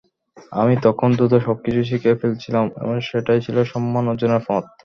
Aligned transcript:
আমি 0.53 0.73
তখন 0.85 1.09
দ্রুত 1.17 1.33
সবকিছু 1.47 1.81
শিখে 1.89 2.19
ফেলছিলাম 2.21 2.65
এবং 2.81 2.95
সেটাই 3.09 3.39
ছিল 3.45 3.57
সম্মান 3.71 4.03
অর্জনের 4.07 4.43
পথ। 4.47 4.63